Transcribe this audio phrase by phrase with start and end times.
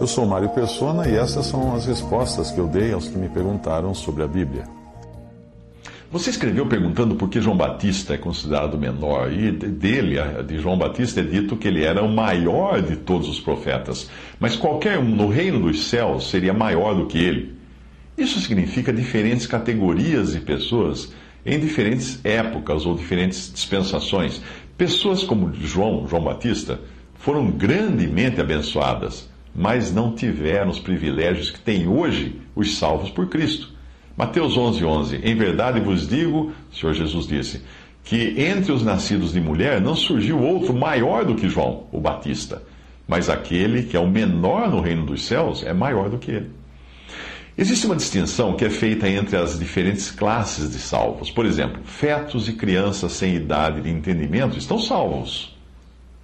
[0.00, 3.28] Eu sou Mário Persona e essas são as respostas que eu dei aos que me
[3.28, 4.64] perguntaram sobre a Bíblia.
[6.10, 10.16] Você escreveu perguntando por que João Batista é considerado menor, e dele,
[10.48, 14.56] de João Batista, é dito que ele era o maior de todos os profetas, mas
[14.56, 17.54] qualquer um no reino dos céus seria maior do que ele.
[18.16, 21.12] Isso significa diferentes categorias de pessoas
[21.44, 24.40] em diferentes épocas ou diferentes dispensações.
[24.78, 26.80] Pessoas como João, João Batista,
[27.16, 33.72] foram grandemente abençoadas, mas não tiveram os privilégios que têm hoje os salvos por Cristo.
[34.16, 35.16] Mateus 11, 11.
[35.16, 37.62] Em verdade vos digo, o Senhor Jesus disse,
[38.04, 42.62] que entre os nascidos de mulher não surgiu outro maior do que João, o Batista.
[43.06, 46.50] Mas aquele que é o menor no reino dos céus é maior do que ele.
[47.58, 51.30] Existe uma distinção que é feita entre as diferentes classes de salvos.
[51.30, 55.54] Por exemplo, fetos e crianças sem idade de entendimento estão salvos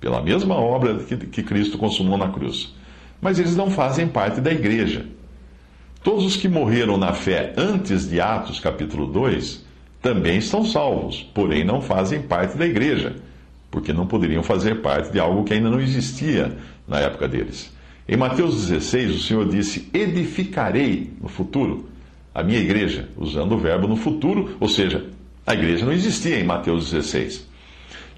[0.00, 2.74] pela mesma obra que Cristo consumou na cruz.
[3.20, 5.06] Mas eles não fazem parte da igreja.
[6.02, 9.64] Todos os que morreram na fé antes de Atos capítulo 2
[10.00, 13.16] também estão salvos, porém não fazem parte da igreja,
[13.70, 16.56] porque não poderiam fazer parte de algo que ainda não existia
[16.86, 17.74] na época deles.
[18.08, 21.88] Em Mateus 16, o Senhor disse: Edificarei no futuro
[22.32, 25.06] a minha igreja, usando o verbo no futuro, ou seja,
[25.44, 27.48] a igreja não existia em Mateus 16.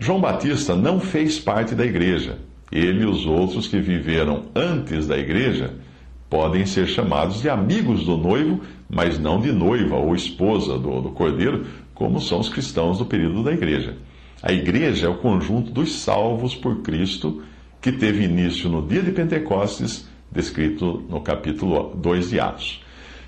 [0.00, 2.38] João Batista não fez parte da igreja.
[2.70, 5.74] Ele e os outros que viveram antes da igreja
[6.28, 11.10] podem ser chamados de amigos do noivo, mas não de noiva ou esposa do, do
[11.10, 13.96] cordeiro, como são os cristãos do período da igreja.
[14.42, 17.42] A igreja é o conjunto dos salvos por Cristo,
[17.80, 22.82] que teve início no dia de Pentecostes, descrito no capítulo 2 de Atos.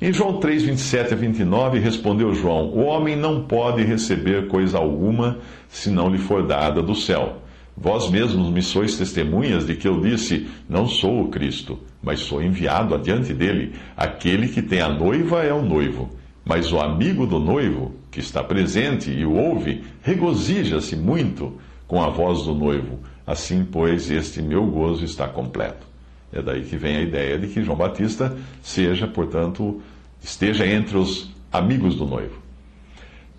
[0.00, 5.38] Em João 3, 27 a 29, respondeu João: O homem não pode receber coisa alguma
[5.68, 7.40] se não lhe for dada do céu.
[7.76, 12.42] Vós mesmos me sois testemunhas de que eu disse: Não sou o Cristo, mas sou
[12.42, 13.74] enviado adiante dele.
[13.96, 16.10] Aquele que tem a noiva é o noivo.
[16.44, 21.56] Mas o amigo do noivo, que está presente e o ouve, regozija-se muito
[21.86, 22.98] com a voz do noivo.
[23.26, 25.86] Assim, pois, este meu gozo está completo.
[26.32, 29.80] É daí que vem a ideia de que João Batista seja, portanto,
[30.20, 32.42] esteja entre os amigos do noivo.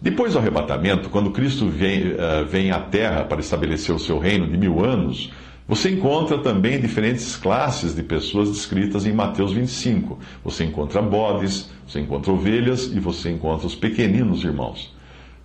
[0.03, 4.45] Depois do arrebatamento, quando Cristo vem, uh, vem à Terra para estabelecer o seu reino
[4.45, 5.31] de mil anos,
[5.65, 10.19] você encontra também diferentes classes de pessoas descritas em Mateus 25.
[10.43, 14.93] Você encontra bodes, você encontra ovelhas e você encontra os pequeninos irmãos.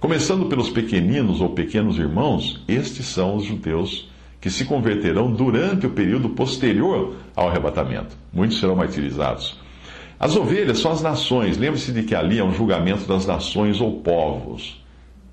[0.00, 5.90] Começando pelos pequeninos ou pequenos irmãos, estes são os judeus que se converterão durante o
[5.90, 8.16] período posterior ao arrebatamento.
[8.32, 9.56] Muitos serão martirizados.
[10.18, 11.56] As ovelhas são as nações.
[11.56, 14.82] Lembre-se de que ali é um julgamento das nações ou povos.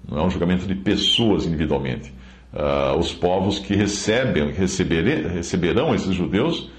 [0.07, 2.13] Não é um julgamento de pessoas individualmente.
[2.53, 6.69] Uh, os povos que recebem, receberão esses judeus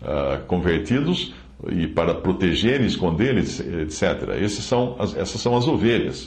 [0.00, 1.34] uh, convertidos
[1.68, 4.36] e para proteger e esconder, etc.
[4.40, 6.26] Esses são as, essas são as ovelhas.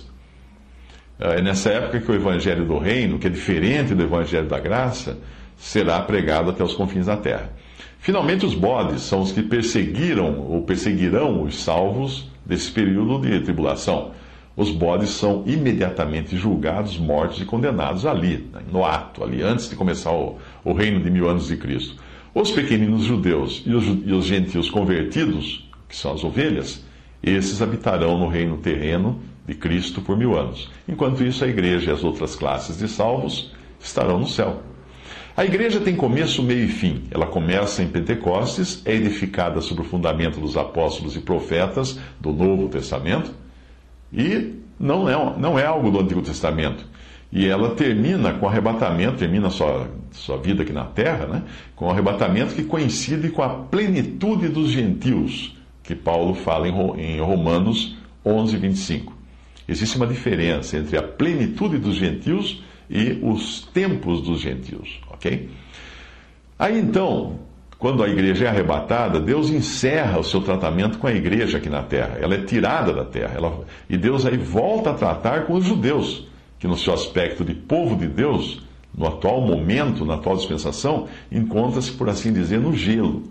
[1.19, 4.59] Uh, é nessa época que o evangelho do reino, que é diferente do evangelho da
[4.59, 5.17] graça,
[5.57, 7.51] será pregado até os confins da terra.
[7.99, 14.11] Finalmente, os bodes são os que perseguiram ou perseguirão os salvos desse período de tribulação.
[14.55, 20.11] Os bodes são imediatamente julgados, mortos e condenados ali, no ato, ali, antes de começar
[20.11, 21.95] o, o reino de mil anos de Cristo.
[22.33, 26.83] Os pequeninos judeus e os, e os gentios convertidos, que são as ovelhas,
[27.21, 30.69] esses habitarão no reino terreno de Cristo por mil anos.
[30.87, 34.61] Enquanto isso, a igreja e as outras classes de salvos estarão no céu.
[35.39, 37.03] A igreja tem começo, meio e fim.
[37.09, 42.67] Ela começa em Pentecostes, é edificada sobre o fundamento dos apóstolos e profetas do Novo
[42.67, 43.31] Testamento
[44.11, 46.85] e não é, não é algo do Antigo Testamento.
[47.31, 51.43] E ela termina com o arrebatamento, termina sua, sua vida aqui na terra, né?
[51.73, 57.95] com o arrebatamento que coincide com a plenitude dos gentios, que Paulo fala em Romanos
[58.25, 59.17] 11, 25.
[59.69, 65.49] Existe uma diferença entre a plenitude dos gentios e os tempos dos gentios, ok?
[66.57, 67.39] Aí então,
[67.77, 71.83] quando a igreja é arrebatada, Deus encerra o seu tratamento com a igreja aqui na
[71.83, 72.17] terra.
[72.19, 73.35] Ela é tirada da terra.
[73.35, 73.61] Ela...
[73.89, 76.27] E Deus aí volta a tratar com os judeus,
[76.57, 78.61] que no seu aspecto de povo de Deus
[78.93, 83.23] no atual momento, na atual dispensação, encontra-se, por assim dizer, no gelo.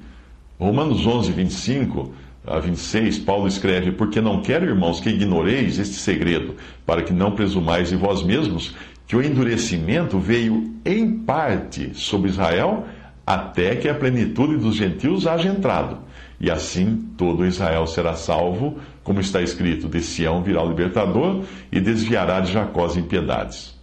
[0.59, 2.13] Romanos 11, 25
[2.47, 6.55] a 26, Paulo escreve: Porque não quero, irmãos, que ignoreis este segredo,
[6.87, 8.75] para que não presumais em vós mesmos
[9.09, 12.85] que o endurecimento veio em parte sobre Israel,
[13.27, 15.99] até que a plenitude dos gentios haja entrado.
[16.39, 21.81] E assim todo Israel será salvo, como está escrito: De Sião virá o libertador e
[21.81, 23.75] desviará de Jacó as impiedades.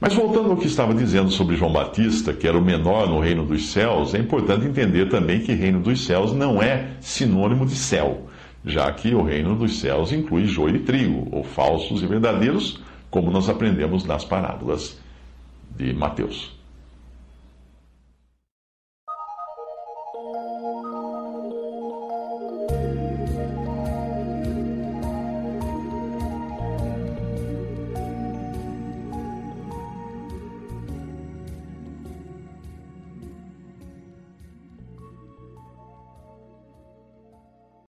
[0.00, 3.44] Mas voltando ao que estava dizendo sobre João Batista, que era o menor no reino
[3.44, 8.26] dos céus, é importante entender também que reino dos céus não é sinônimo de céu,
[8.64, 12.80] já que o reino dos céus inclui joio e trigo, ou falsos e verdadeiros,
[13.16, 15.00] como nós aprendemos nas parábolas
[15.74, 16.54] de Mateus.